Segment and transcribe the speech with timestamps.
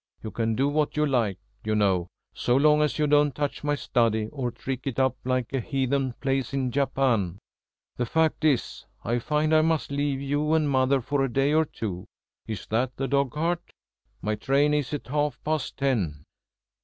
[0.23, 3.75] You can do what you like, you know so long as you don't touch my
[3.75, 7.37] study, or trick it up like a heathen place in Japan.
[7.97, 11.65] The fact is, I find I must leave you and mother for a day or
[11.65, 12.05] two.
[12.47, 13.61] Is that the dogcart?
[14.23, 16.23] My train is at half past ten."